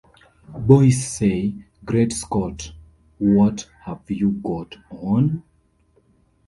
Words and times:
Boys 0.57 1.05
say, 1.05 1.53
"Great 1.85 2.11
Scott, 2.11 2.71
what 3.19 3.69
have 3.83 4.01
you 4.09 4.31
got 4.31 4.75
on?" 4.89 5.43